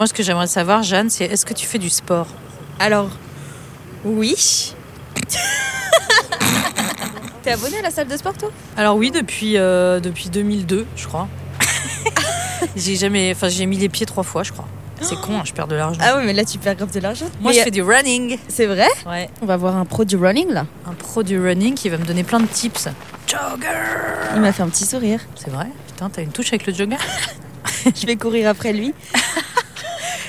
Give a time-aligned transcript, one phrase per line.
[0.00, 2.28] Moi, ce que j'aimerais savoir, Jeanne, c'est est-ce que tu fais du sport
[2.78, 3.10] Alors,
[4.04, 4.72] oui.
[7.42, 8.52] T'es abonné à la salle de sport, toi?
[8.76, 11.26] Alors oui, depuis, euh, depuis 2002, je crois.
[12.76, 14.68] j'ai jamais, enfin, j'ai mis les pieds trois fois, je crois.
[15.00, 16.00] C'est con, hein, je perds de l'argent.
[16.00, 17.26] Ah ouais, mais là, tu perds grave de l'argent.
[17.40, 18.38] Moi, Mais, je fais du running.
[18.46, 18.86] C'est vrai?
[19.04, 19.28] Ouais.
[19.42, 20.66] On va voir un pro du running, là.
[20.86, 22.86] Un pro du running qui va me donner plein de tips.
[23.26, 23.66] Jogger
[24.36, 25.18] Il m'a fait un petit sourire.
[25.34, 25.66] C'est vrai?
[25.88, 26.98] Putain, t'as une touche avec le jogger?
[28.00, 28.94] Je vais courir après lui.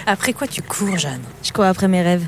[0.09, 2.25] Après quoi tu cours, Jeanne Je cours après mes rêves.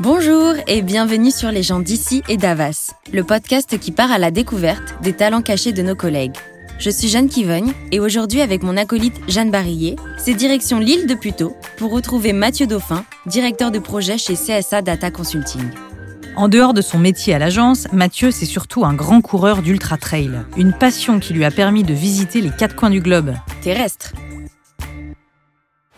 [0.00, 4.32] Bonjour et bienvenue sur Les gens d'ici et d'Avas, le podcast qui part à la
[4.32, 6.34] découverte des talents cachés de nos collègues.
[6.80, 11.14] Je suis Jeanne Kivogne et aujourd'hui avec mon acolyte Jeanne Barillet, c'est direction l'île de
[11.14, 15.62] Puteaux pour retrouver Mathieu Dauphin, directeur de projet chez CSA Data Consulting.
[16.34, 20.32] En dehors de son métier à l'agence, Mathieu, c'est surtout un grand coureur d'ultra trail.
[20.56, 23.34] Une passion qui lui a permis de visiter les quatre coins du globe.
[23.62, 24.14] Terrestre.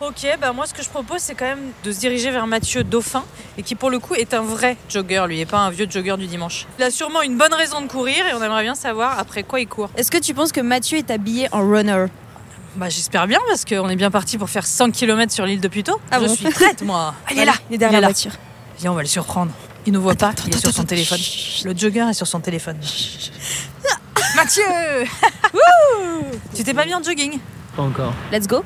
[0.07, 2.83] Ok, bah moi ce que je propose c'est quand même de se diriger vers Mathieu
[2.83, 3.23] Dauphin
[3.57, 6.15] et qui pour le coup est un vrai jogger, lui et pas un vieux jogger
[6.17, 6.67] du dimanche.
[6.77, 9.59] Il a sûrement une bonne raison de courir et on aimerait bien savoir après quoi
[9.61, 9.89] il court.
[9.95, 12.05] Est-ce que tu penses que Mathieu est habillé en runner?
[12.75, 15.67] Bah j'espère bien parce qu'on est bien parti pour faire 100 km sur l'île de
[15.69, 15.99] Puteaux.
[16.11, 17.15] Ah je bon suis prête moi.
[17.31, 18.07] Il est là, Il est derrière il est la là.
[18.13, 18.31] voiture.
[18.79, 19.51] Viens on va le surprendre.
[19.87, 21.17] Il nous voit pas, il est attends, sur son attends, téléphone.
[21.19, 21.63] chut.
[21.65, 22.77] Le jogger est sur son téléphone.
[24.35, 24.63] Mathieu
[26.55, 27.39] Tu t'es pas mis en jogging?
[27.75, 28.13] Pas encore.
[28.31, 28.63] Let's go.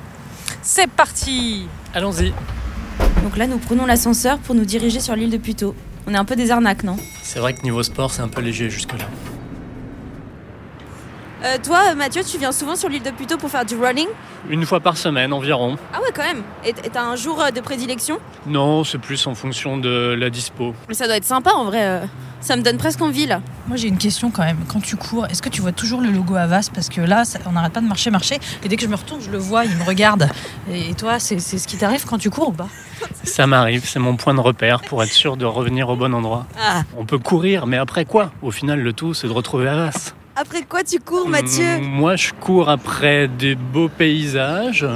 [0.61, 2.33] C'est parti Allons-y.
[3.23, 5.75] Donc là, nous prenons l'ascenseur pour nous diriger sur l'île de Puteaux.
[6.07, 6.97] On est un peu des arnaques, non?
[7.23, 9.05] C'est vrai que niveau sport, c'est un peu léger jusque-là.
[11.43, 14.07] Euh, Toi, Mathieu, tu viens souvent sur l'île de Puteaux pour faire du running?
[14.49, 15.77] Une fois par semaine environ.
[15.93, 16.43] Ah ouais, quand même.
[16.66, 18.19] Et et t'as un jour euh, de prédilection?
[18.45, 20.73] Non, c'est plus en fonction de la dispo.
[20.89, 21.81] Mais ça doit être sympa, en vrai.
[21.81, 22.05] euh.
[22.41, 23.41] Ça me donne presque envie, là.
[23.67, 24.57] Moi, j'ai une question quand même.
[24.67, 26.69] Quand tu cours, est-ce que tu vois toujours le logo Avas?
[26.73, 28.39] Parce que là, ça- on n'arrête pas de marcher, marcher.
[28.63, 30.29] Et dès que je me retourne, je le vois, il me regarde.
[30.71, 32.69] Et toi, c'est ce qui t'arrive quand tu cours ou pas?
[33.23, 36.47] Ça m'arrive, c'est mon point de repère pour être sûr de revenir au bon endroit.
[36.59, 36.83] Ah.
[36.97, 38.31] On peut courir, mais après quoi?
[38.41, 40.13] Au final, le tout, c'est de retrouver Avas.
[40.35, 41.79] Après quoi tu cours, Mathieu?
[41.81, 44.88] Mm, Moi, je cours après des beaux paysages,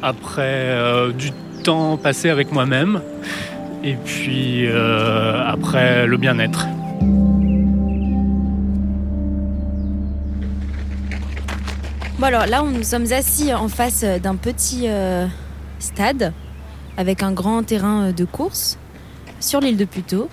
[0.00, 1.32] après euh, du
[1.64, 3.00] temps passé avec moi-même,
[3.82, 6.66] et puis euh, après le bien-être.
[12.22, 15.26] Bon alors là, nous sommes assis en face d'un petit euh,
[15.80, 16.32] stade
[16.96, 18.78] avec un grand terrain euh, de course
[19.40, 20.28] sur l'île de Puteaux.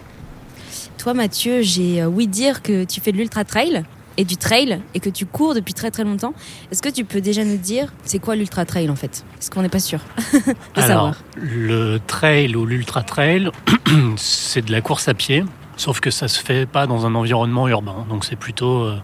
[0.99, 3.85] Toi, Mathieu, j'ai euh, ouï dire que tu fais de l'ultra trail
[4.17, 6.35] et du trail et que tu cours depuis très très longtemps.
[6.71, 9.25] Est-ce que tu peux déjà nous dire c'est quoi l'ultra trail en fait?
[9.33, 10.01] Parce qu'on n'est pas sûr
[10.33, 11.15] de Alors, savoir.
[11.37, 13.49] le trail ou l'ultra trail,
[14.15, 15.43] c'est de la course à pied.
[15.79, 18.05] Sauf que ça se fait pas dans un environnement urbain.
[18.09, 18.97] Donc c'est plutôt euh,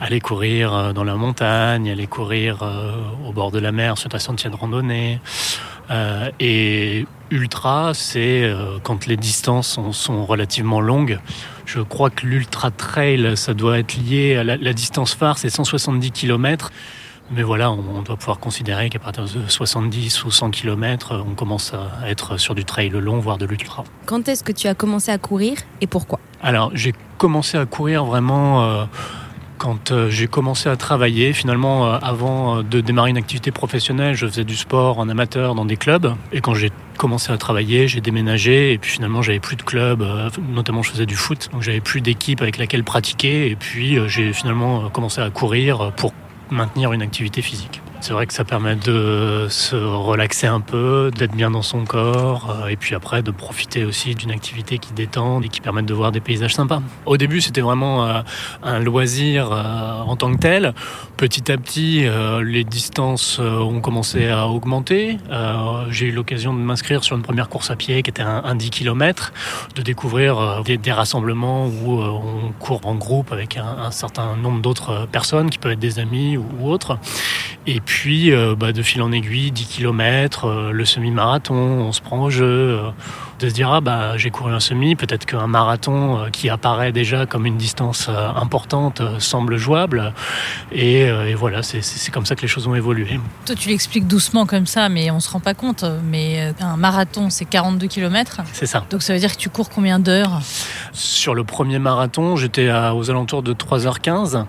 [0.00, 2.92] aller courir euh, dans la montagne, aller courir euh,
[3.26, 5.18] au bord de la mer sur ta sentier de randonnée.
[6.38, 8.50] Et ultra, c'est
[8.84, 11.18] quand les distances sont, sont relativement longues.
[11.66, 15.50] Je crois que l'ultra trail, ça doit être lié à la, la distance phare, c'est
[15.50, 16.70] 170 km.
[17.30, 21.34] Mais voilà, on, on doit pouvoir considérer qu'à partir de 70 ou 100 km, on
[21.34, 23.84] commence à être sur du trail long, voire de l'ultra.
[24.06, 26.20] Quand est-ce que tu as commencé à courir et pourquoi?
[26.42, 28.84] Alors, j'ai commencé à courir vraiment euh,
[29.56, 31.32] quand euh, j'ai commencé à travailler.
[31.32, 35.54] Finalement, euh, avant euh, de démarrer une activité professionnelle, je faisais du sport en amateur
[35.54, 36.14] dans des clubs.
[36.32, 38.72] Et quand j'ai commencé à travailler, j'ai déménagé.
[38.74, 40.02] Et puis finalement, j'avais plus de club.
[40.02, 41.48] euh, notamment, je faisais du foot.
[41.52, 43.48] Donc, j'avais plus d'équipe avec laquelle pratiquer.
[43.50, 46.12] Et puis, euh, j'ai finalement euh, commencé à courir euh, pour
[46.50, 47.80] maintenir une activité physique.
[48.04, 52.50] C'est vrai que ça permet de se relaxer un peu, d'être bien dans son corps,
[52.50, 55.94] euh, et puis après de profiter aussi d'une activité qui détend et qui permet de
[55.94, 56.82] voir des paysages sympas.
[57.06, 58.20] Au début, c'était vraiment euh,
[58.62, 60.74] un loisir euh, en tant que tel.
[61.16, 62.06] Petit à petit,
[62.42, 65.16] les distances ont commencé à augmenter.
[65.88, 68.56] J'ai eu l'occasion de m'inscrire sur une première course à pied qui était un, un
[68.56, 69.32] 10 km,
[69.76, 75.50] de découvrir des, rassemblements où on court en groupe avec un, certain nombre d'autres personnes
[75.50, 76.98] qui peuvent être des amis ou autres.
[77.66, 82.22] Et puis, euh, bah, de fil en aiguille, 10 km, le semi-marathon, on se prend
[82.22, 82.78] au jeu.
[83.44, 86.92] De se dire, ah bah j'ai couru un semi, peut-être qu'un marathon euh, qui apparaît
[86.92, 90.12] déjà comme une distance euh, importante euh, semble jouable.
[90.72, 93.18] Et, et voilà, c'est- comme ça que les choses ont évolué.
[93.46, 95.84] Toi, tu l'expliques doucement comme ça, mais on se rend pas compte.
[96.04, 98.42] Mais un marathon, c'est 42 km.
[98.52, 98.84] C'est ça.
[98.90, 100.40] Donc ça veut dire que tu cours combien d'heures?
[100.92, 104.44] Sur le premier marathon, j'étais à- aux alentours de 3h15.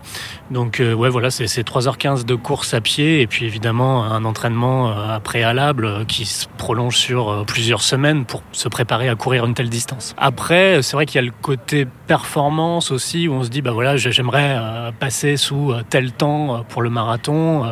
[0.51, 4.25] Donc euh, ouais, voilà, c'est c'est 3h15 de course à pied et puis évidemment un
[4.25, 9.53] entraînement euh, préalable qui se prolonge sur plusieurs semaines pour se préparer à courir une
[9.53, 10.15] telle distance.
[10.17, 13.71] Après, c'est vrai qu'il y a le côté performance aussi, où on se dit, bah
[13.71, 14.57] voilà, j'aimerais
[14.99, 17.65] passer sous tel temps pour le marathon.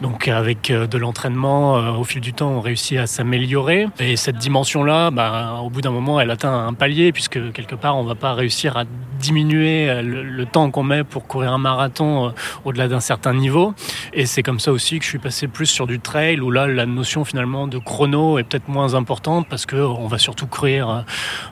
[0.00, 3.86] Donc avec de l'entraînement, au fil du temps, on réussit à s'améliorer.
[3.98, 7.96] Et cette dimension-là, bah, au bout d'un moment, elle atteint un palier, puisque quelque part,
[7.96, 8.84] on va pas réussir à
[9.18, 12.34] diminuer le, temps qu'on met pour courir un marathon
[12.64, 13.74] au-delà d'un certain niveau.
[14.12, 16.66] Et c'est comme ça aussi que je suis passé plus sur du trail, où là,
[16.66, 21.04] la notion finalement de chrono est peut-être moins importante, parce qu'on va surtout courir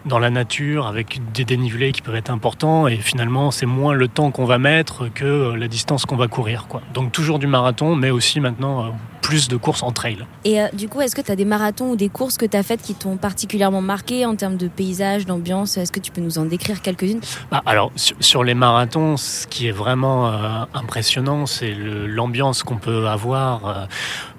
[0.06, 4.08] dans la nature, avec des dénivelés qui peuvent être importants, et finalement, c'est moins le
[4.08, 6.66] temps qu'on va mettre que la distance qu'on va courir.
[6.68, 6.82] Quoi.
[6.94, 8.88] Donc toujours du marathon, mais aussi maintenant euh,
[9.22, 10.18] plus de courses en trail.
[10.44, 12.56] Et euh, du coup, est-ce que tu as des marathons ou des courses que tu
[12.56, 15.76] as faites qui t'ont particulièrement marqué en termes de paysage, d'ambiance?
[15.76, 17.20] Est-ce que tu peux nous en décrire quelques-unes?
[17.50, 23.06] Bah, Alors, sur, les marathons, ce qui est vraiment euh, impressionnant, c'est l'ambiance qu'on peut
[23.06, 23.88] avoir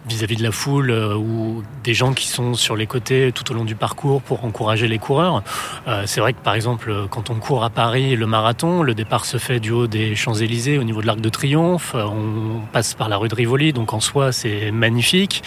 [0.07, 3.55] vis-à-vis de la foule euh, ou des gens qui sont sur les côtés tout au
[3.55, 5.43] long du parcours pour encourager les coureurs.
[5.87, 9.25] Euh, c'est vrai que par exemple, quand on court à Paris le marathon, le départ
[9.25, 11.93] se fait du haut des Champs-Élysées au niveau de l'Arc de Triomphe.
[11.95, 15.43] Euh, on passe par la rue de Rivoli, donc en soi c'est magnifique.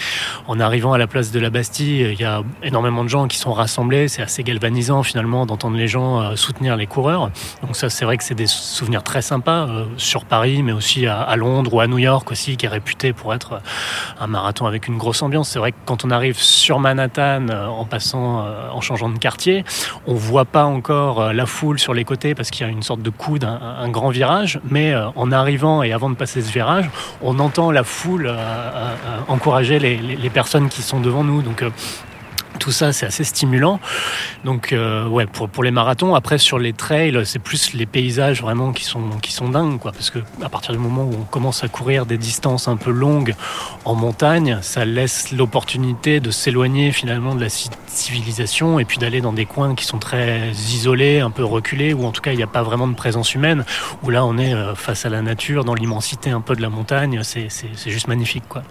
[0.47, 3.37] En arrivant à la place de la Bastille, il y a énormément de gens qui
[3.37, 4.07] sont rassemblés.
[4.07, 7.29] C'est assez galvanisant finalement d'entendre les gens soutenir les coureurs.
[7.61, 9.67] Donc ça, c'est vrai que c'est des souvenirs très sympas
[9.97, 13.13] sur Paris, mais aussi à, à Londres ou à New York aussi, qui est réputé
[13.13, 13.61] pour être
[14.19, 15.49] un marathon avec une grosse ambiance.
[15.49, 19.17] C'est vrai que quand on arrive sur Manhattan euh, en passant, euh, en changeant de
[19.17, 19.63] quartier,
[20.07, 22.83] on voit pas encore euh, la foule sur les côtés parce qu'il y a une
[22.83, 24.59] sorte de coude, un, grand virage.
[24.69, 26.89] Mais en arrivant et avant de passer ce virage,
[27.21, 28.33] on entend la foule
[29.27, 31.41] encourager les, les, personnes qui sont devant nous.
[31.41, 31.63] Donc
[32.57, 33.79] tout ça, c'est assez stimulant.
[34.43, 36.15] Donc, euh, ouais, pour, pour les marathons.
[36.15, 39.91] Après, sur les trails, c'est plus les paysages vraiment qui sont, qui sont dingues, quoi.
[39.91, 42.91] Parce que à partir du moment où on commence à courir des distances un peu
[42.91, 43.35] longues
[43.85, 49.33] en montagne, ça laisse l'opportunité de s'éloigner finalement de la civilisation et puis d'aller dans
[49.33, 52.43] des coins qui sont très isolés, un peu reculés, où en tout cas il n'y
[52.43, 53.65] a pas vraiment de présence humaine.
[54.03, 56.69] Où là, on est euh, face à la nature, dans l'immensité un peu de la
[56.69, 57.21] montagne.
[57.23, 57.49] C'est
[57.85, 58.63] juste magnifique, quoi.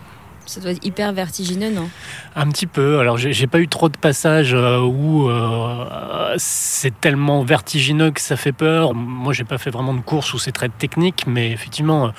[0.46, 1.90] Ça doit être hyper vertigineux, non?
[2.36, 3.00] Un petit peu.
[3.00, 8.36] Alors, j'ai pas eu trop de passages euh, où euh, c'est tellement vertigineux que ça
[8.36, 8.94] fait peur.
[8.94, 12.12] Moi, j'ai pas fait vraiment de course où c'est très technique, mais effectivement,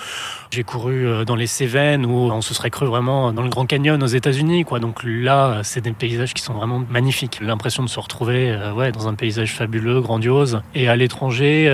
[0.52, 3.66] j'ai couru euh, dans les Cévennes où on se serait cru vraiment dans le Grand
[3.66, 4.80] Canyon aux États-Unis, quoi.
[4.80, 7.40] Donc là, c'est des paysages qui sont vraiment magnifiques.
[7.40, 10.62] L'impression de se retrouver, ouais, dans un paysage fabuleux, grandiose.
[10.76, 11.70] Et à l'étranger,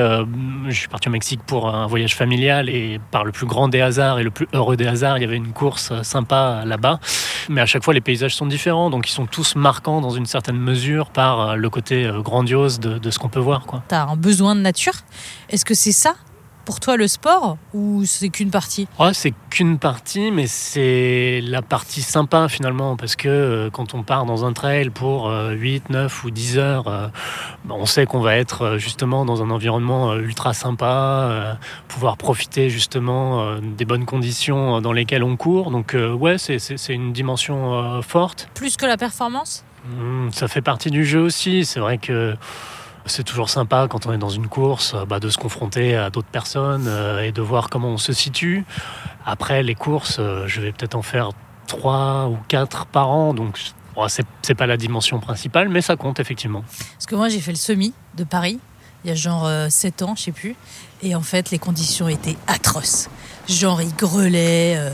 [0.68, 3.82] je suis parti au Mexique pour un voyage familial et par le plus grand des
[3.82, 7.00] hasards et le plus heureux des hasards, il y avait une course sympa là-bas.
[7.50, 10.26] Mais à chaque fois, les paysages sont différents, donc ils sont tous marquants dans une
[10.26, 13.66] certaine mesure par euh, le côté euh, grandiose de, de ce qu'on peut voir.
[13.90, 14.94] Tu as un besoin de nature?
[15.50, 16.16] Est-ce que c'est ça
[16.66, 18.88] pour toi le sport ou c'est qu'une partie?
[19.14, 24.26] C'est qu'une partie, mais c'est la partie sympa finalement, parce que euh, quand on part
[24.26, 27.08] dans un trail pour 8, euh, 9 ou 10 heures, euh,
[27.66, 31.58] bah, on sait qu'on va être justement dans un environnement ultra sympa,
[31.88, 35.72] pouvoir profiter justement des bonnes conditions dans lesquelles on court.
[35.72, 38.50] Donc ouais, c'est une dimension forte.
[38.54, 39.64] Plus que la performance?
[39.86, 42.36] Mmh, Ça fait partie du jeu aussi, c'est vrai que...
[43.06, 46.30] C'est toujours sympa quand on est dans une course bah, de se confronter à d'autres
[46.30, 48.66] personnes euh, et de voir comment on se situe.
[49.26, 51.32] Après, les courses, euh, je vais peut-être en faire
[51.68, 53.60] trois ou quatre par an, donc
[54.42, 56.64] c'est pas la dimension principale, mais ça compte effectivement.
[56.94, 58.60] Parce que moi, j'ai fait le semi de Paris
[59.04, 60.56] il y a genre 7 euh, ans, je sais plus.
[61.04, 63.10] Et en fait, les conditions étaient atroces.
[63.48, 64.90] Genre, il grelait, euh,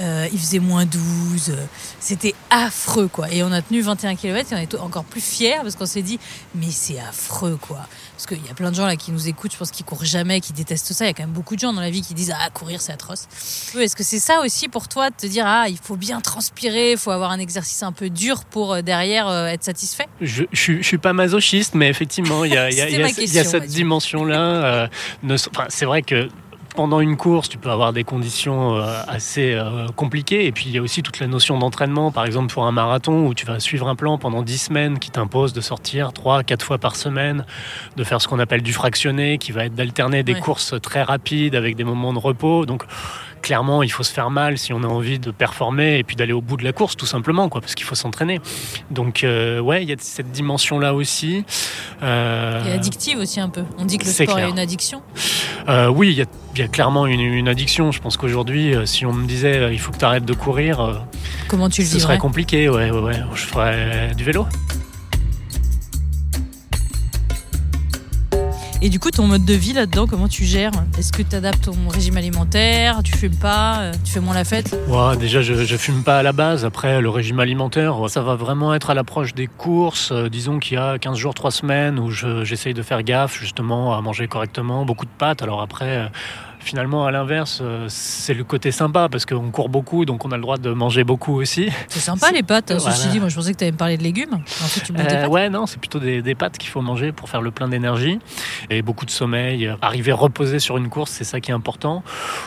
[0.00, 1.56] euh, il faisait moins 12.
[1.98, 3.28] C'était affreux, quoi.
[3.32, 6.02] Et on a tenu 21 km et on est encore plus fiers parce qu'on s'est
[6.02, 6.20] dit,
[6.54, 7.88] mais c'est affreux, quoi.
[8.12, 10.04] Parce qu'il y a plein de gens là qui nous écoutent, je pense qu'ils courent
[10.04, 11.04] jamais, qui détestent ça.
[11.04, 12.80] Il y a quand même beaucoup de gens dans la vie qui disent, ah, courir,
[12.80, 13.26] c'est atroce.
[13.76, 16.92] Est-ce que c'est ça aussi pour toi de te dire, ah, il faut bien transpirer,
[16.92, 20.06] il faut avoir un exercice un peu dur pour derrière être satisfait?
[20.20, 22.88] Je, je, suis pas masochiste, mais effectivement, il y a, y a,
[23.20, 24.88] y a cette dimension-là.
[25.68, 26.28] C'est vrai que
[26.78, 30.46] pendant une course, tu peux avoir des conditions euh, assez euh, compliquées.
[30.46, 32.12] Et puis, il y a aussi toute la notion d'entraînement.
[32.12, 35.10] Par exemple, pour un marathon où tu vas suivre un plan pendant 10 semaines qui
[35.10, 37.44] t'impose de sortir 3, 4 fois par semaine,
[37.96, 41.56] de faire ce qu'on appelle du fractionné, qui va être d'alterner des courses très rapides
[41.56, 42.64] avec des moments de repos.
[42.64, 42.84] Donc,
[43.42, 46.32] clairement, il faut se faire mal si on a envie de performer et puis d'aller
[46.32, 48.40] au bout de la course, tout simplement, quoi, parce qu'il faut s'entraîner.
[48.90, 51.44] Donc, euh, ouais, il y a cette dimension-là aussi.
[52.02, 52.64] Euh...
[52.66, 53.62] Et addictive aussi un peu.
[53.78, 55.02] On dit que le sport est une addiction.
[55.68, 57.92] Euh, oui, il y, a clairement une, addiction.
[57.92, 61.06] Je pense qu'aujourd'hui, euh, si on me disait il faut que tu arrêtes de courir,
[61.46, 62.68] comment tu le Ce serait compliqué.
[62.68, 63.20] Ouais, ouais, ouais.
[63.34, 64.46] Je ferais du vélo.
[68.80, 71.64] Et du coup, ton mode de vie là-dedans, comment tu gères Est-ce que tu adaptes
[71.64, 75.76] ton régime alimentaire Tu fumes pas euh, Tu fais moins la fête Ouais, déjà, je,
[75.76, 76.64] fume pas à la base.
[76.64, 80.12] Après, le régime alimentaire, ça va vraiment être à l'approche des courses.
[80.12, 83.40] Euh, disons qu'il y a 15 jours, 3 semaines où je- j'essaye de faire gaffe
[83.40, 85.42] justement à manger correctement, beaucoup de pâtes.
[85.42, 86.06] Alors après, euh,
[86.68, 90.36] finalement, à l'inverse, euh, c'est le côté sympa parce qu'on court beaucoup, donc on a
[90.36, 91.70] le droit de manger beaucoup aussi.
[91.88, 92.72] C'est sympa les pâtes.
[92.72, 92.94] Voilà.
[92.94, 94.34] Ceci dit, moi je pensais que tu allais me parler de légumes.
[94.34, 97.30] En fait, tu Euh, ouais, non, c'est plutôt des, des pâtes qu'il faut manger pour
[97.30, 98.18] faire le plein d'énergie
[98.68, 99.66] et beaucoup de sommeil.
[99.66, 102.02] Euh, Arriver reposé sur une course, c'est ça qui est important.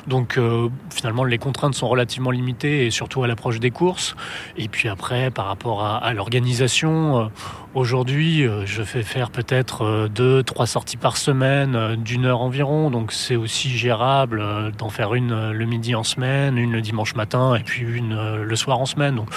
[0.06, 4.16] Donc euh, finalement, les contraintes sont relativement limitées et surtout à l'approche des courses.
[4.56, 7.26] Et puis après, par rapport à, à l'organisation, euh,
[7.74, 12.92] aujourd'hui, je fais faire peut-être deux, trois sorties par semaine d'une heure environ.
[12.92, 16.82] Donc c'est aussi gérable euh, d'en faire une euh, le midi en semaine, une le
[16.82, 19.16] dimanche matin et puis une euh, le soir en semaine.
[19.16, 19.30] Donc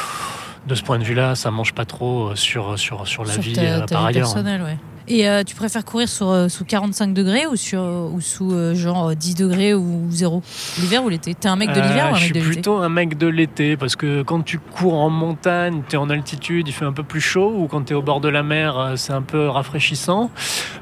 [0.67, 3.53] de ce point de vue-là, ça mange pas trop sur, sur, sur la Sur vie
[3.53, 4.23] ta, ta par vie ailleurs.
[4.33, 4.77] personnelle, ouais.
[5.07, 8.75] Et euh, tu préfères courir sur, euh, sous 45 degrés ou, sur, ou sous euh,
[8.75, 10.43] genre euh, 10 degrés ou 0
[10.81, 11.35] L'hiver ou l'été?
[11.35, 12.51] T'es un mec de l'hiver Euh, ou un Je mec suis de l'été?
[12.53, 16.09] plutôt un mec de l'été parce que quand tu cours en montagne, tu es en
[16.09, 18.43] altitude, il fait un peu plus chaud ou quand tu es au bord de la
[18.43, 20.31] mer, euh, c'est un peu rafraîchissant.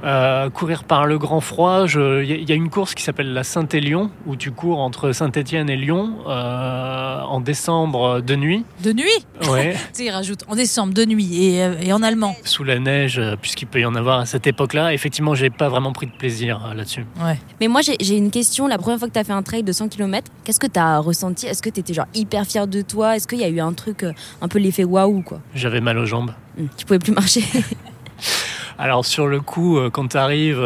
[0.04, 2.94] Euh, courir par le grand froid, je- il y, a- il y a une course
[2.94, 8.36] qui s'appelle la Saint-Élion où tu cours entre Saint-Étienne et Lyon euh, en décembre de
[8.36, 8.64] nuit.
[8.82, 9.02] De nuit?
[9.50, 9.74] Ouais.
[9.94, 12.34] Tu sais, rajoute en décembre, de nuit et, euh, et en allemand.
[12.44, 14.92] Sous la neige, euh, puisqu'il peut y en avoir à cette époque-là.
[14.92, 17.04] Effectivement, j'ai pas vraiment pris de plaisir euh, là-dessus.
[17.22, 17.38] Ouais.
[17.60, 18.66] Mais moi, j'ai une question.
[18.66, 20.78] La première fois que tu as fait un trail de 100 km, qu'est-ce que tu
[20.78, 21.46] as ressenti?
[21.46, 23.16] Est-ce que tu étais genre hyper fier de toi?
[23.16, 25.40] Est-ce qu'il y a eu un truc, euh, un peu l'effet waouh, quoi?
[25.54, 26.32] J'avais mal aux jambes.
[26.58, 27.42] Hum, Tu pouvais plus marcher.
[28.78, 30.60] Alors sur le coup, euh, quand tu arrives,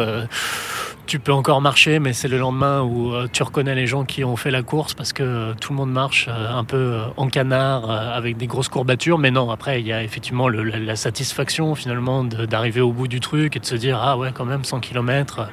[1.07, 4.25] tu peux encore marcher, mais c'est le lendemain où euh, tu reconnais les gens qui
[4.25, 7.29] ont fait la course parce que euh, tout le monde marche euh, un peu en
[7.29, 9.17] canard avec des grosses courbatures.
[9.17, 13.55] Mais non, après, il y a effectivement la, satisfaction finalement d'arriver au bout du truc
[13.55, 15.47] et de se dire ah ouais quand même 100 km.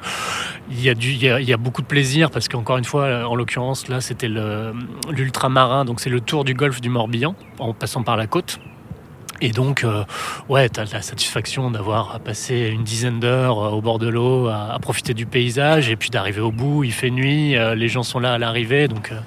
[0.69, 4.01] Il y il y a, beaucoup de plaisir parce qu'encore une fois, en l'occurrence là,
[4.01, 4.29] c'était
[5.09, 8.59] l'ultramarin, donc c'est le tour du golfe du Morbihan en passant par la côte.
[9.41, 10.03] Et donc, euh,
[10.49, 14.47] ouais, tu as la satisfaction d'avoir passé une dizaine d'heures euh, au bord de l'eau
[14.47, 16.83] à, à profiter du paysage et puis d'arriver au bout.
[16.83, 18.87] Il fait nuit, euh, les gens sont là à l'arrivée.
[18.87, 19.19] Donc, euh,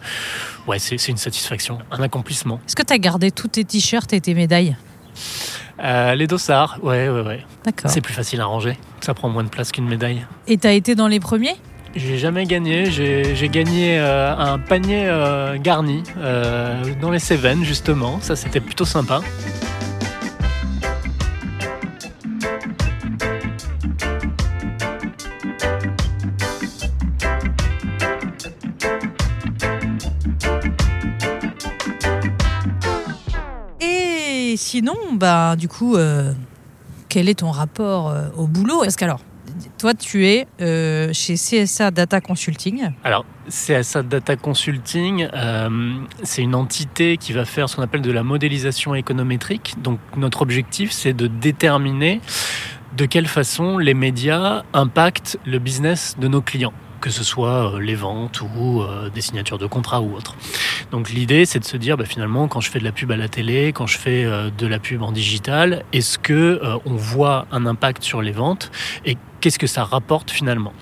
[0.66, 2.60] ouais, c'est une satisfaction, un accomplissement.
[2.66, 4.76] Est-ce que tu as gardé tous tes t-shirts et tes médailles?
[5.80, 7.44] Les dossards, ouais, ouais, ouais.
[7.64, 7.88] D'accord.
[7.88, 8.76] C'est plus facile à ranger.
[9.00, 10.26] Ça prend moins de place qu'une médaille.
[10.48, 11.54] Et t'as été dans les premiers?
[11.94, 12.90] J'ai jamais gagné.
[12.90, 18.18] J'ai j'ai gagné euh, un panier euh, garni euh, dans les Cévennes, justement.
[18.20, 19.20] Ça, c'était plutôt sympa.
[34.68, 36.32] Sinon, bah, du coup, euh,
[37.08, 38.80] quel est ton rapport euh, au boulot?
[38.82, 39.20] Parce qu'alors,
[39.78, 42.90] toi, tu es euh, chez CSA Data Consulting.
[43.02, 45.28] Alors, CSA Data Consulting,
[46.22, 49.76] c'est une entité qui va faire ce qu'on appelle de la modélisation économétrique.
[49.82, 52.20] Donc, notre objectif, c'est de déterminer
[52.94, 57.80] de quelle façon les médias impactent le business de nos clients que ce soit euh,
[57.80, 60.36] les ventes ou euh, des signatures de contrats ou autres.
[60.90, 63.16] Donc l'idée, c'est de se dire, bah, finalement, quand je fais de la pub à
[63.16, 67.46] la télé, quand je fais euh, de la pub en digital, est-ce que on voit
[67.50, 68.70] un impact sur les ventes
[69.04, 70.72] et qu'est-ce que ça rapporte finalement?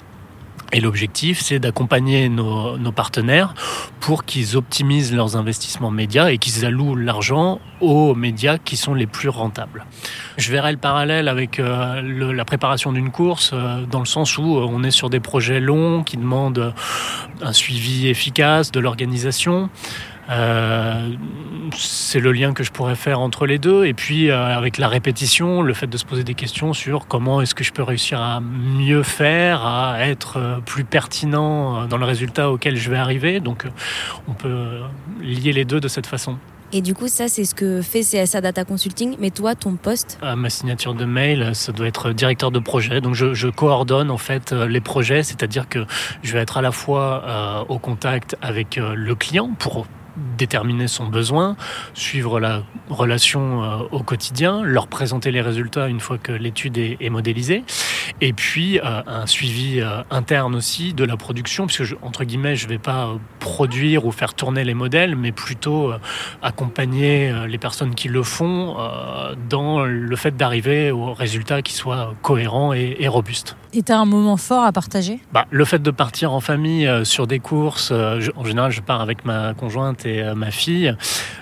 [0.73, 3.54] Et l'objectif, c'est d'accompagner nos, nos partenaires
[4.00, 9.06] pour qu'ils optimisent leurs investissements médias et qu'ils allouent l'argent aux médias qui sont les
[9.06, 9.87] plus rentables.
[10.37, 14.38] Je verrai le parallèle avec euh, le- la préparation d'une course, euh, dans le sens
[14.38, 16.75] où euh, on est sur des projets longs qui demandent
[17.42, 19.70] un suivi efficace de l'organisation.
[20.30, 21.12] Euh,
[21.76, 23.85] c'est le lien que je pourrais faire entre les deux.
[23.85, 27.40] Et puis, euh, avec la répétition, le fait de se poser des questions sur comment
[27.40, 32.04] est-ce que je peux réussir à mieux faire, à être euh, plus pertinent dans le
[32.04, 33.40] résultat auquel je vais arriver.
[33.40, 33.66] Donc,
[34.28, 34.80] on peut
[35.21, 36.38] lier les deux de cette façon.
[36.73, 39.16] Et du coup, ça, c'est ce que fait CSA Data Consulting.
[39.21, 43.00] Mais toi, ton poste, ma signature de mail, ça doit être directeur de projet.
[43.00, 45.87] Donc je, je coordonne en fait les projets, c'est-à-dire que
[46.23, 49.87] je vais être à la fois euh, au contact avec euh, le client pour
[50.38, 51.56] déterminer son besoin,
[51.94, 56.96] suivre la relation euh, au quotidien, leur présenter les résultats une fois que l'étude est,
[57.00, 57.64] est modélisée,
[58.20, 62.56] et puis euh, un suivi euh, interne aussi de la production, puisque je, entre guillemets,
[62.56, 65.92] je vais pas produire ou faire tourner les modèles, mais plutôt
[66.42, 68.76] accompagner les personnes qui le font
[69.50, 73.56] dans le fait d'arriver au résultat qui soit cohérent et, et robuste.
[73.73, 75.20] Et t'as un moment fort à partager?
[75.32, 79.00] Bah, le fait de partir en famille sur des courses, je- en général je pars
[79.00, 80.94] avec ma conjointe euh, ma fille.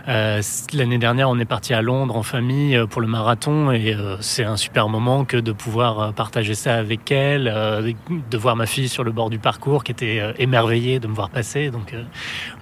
[0.09, 0.41] Euh,
[0.73, 4.45] L'année dernière, on est parti à Londres en famille euh, pour le marathon et c'est
[4.45, 9.05] un super moment que de pouvoir partager ça avec elle, de voir ma fille sur
[9.05, 11.71] le bord du parcours qui était émerveillée de me voir passer.
[11.71, 11.95] Donc,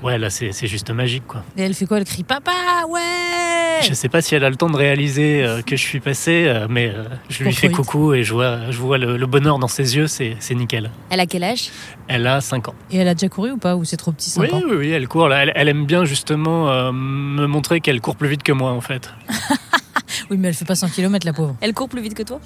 [0.02, 1.42] ouais, là, c'est juste magique, quoi.
[1.56, 1.98] Et elle fait quoi?
[1.98, 2.52] Elle crie papa,
[2.88, 3.00] ouais
[3.82, 6.92] Je sais pas si elle a le temps de réaliser que je suis passé, mais
[7.28, 10.06] je lui fais coucou et je vois, je vois le, le bonheur dans ses yeux,
[10.06, 10.90] c'est c'est nickel.
[11.10, 11.70] Elle a quel âge?
[12.08, 12.74] Elle a 5 ans.
[12.90, 13.76] Et elle a déjà couru ou pas?
[13.76, 14.60] Ou c'est trop petit 5 Oui, ans?
[14.68, 15.28] oui, oui, elle court.
[15.28, 15.42] Là.
[15.44, 18.80] Elle, elle aime bien justement euh, me montrer qu'elle court plus vite que moi, en
[18.80, 19.10] fait.
[20.30, 21.56] Oui, mais elle fait pas 100 km la pauvre.
[21.60, 22.40] Elle court plus vite que toi?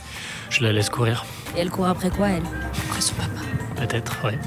[0.51, 1.25] Je la laisse courir,
[1.57, 2.43] Et elle court après quoi, elle?
[2.89, 3.41] Après son papa.
[3.77, 4.39] peut-être, ouais.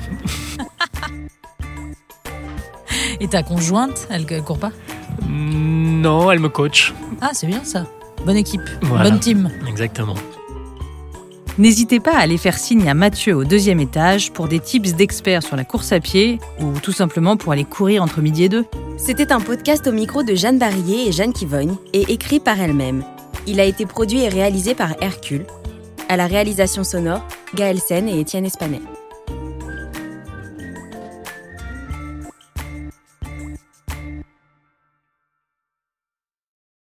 [3.21, 4.71] Et ta conjointe, elle, elle court pas?
[5.27, 6.93] Non, elle me coach.
[7.21, 7.85] Ah, c'est bien ça.
[8.25, 9.09] Bonne équipe, Voilà.
[9.09, 9.49] bonne team.
[9.67, 10.15] Exactement.
[11.57, 15.43] N'hésitez pas à aller faire signe à Mathieu au deuxième étage pour des tips d'experts
[15.43, 18.65] sur la course à pied ou tout simplement pour aller courir entre midi et deux.
[18.97, 23.03] C'était un podcast au micro de Jeanne Barillet et Jeanne Kivogne et écrit par elle-même.
[23.47, 25.45] Il a été produit et réalisé par Hercule.
[26.07, 27.25] À la réalisation sonore,
[27.55, 28.81] Gaël Sen et Étienne Espanet.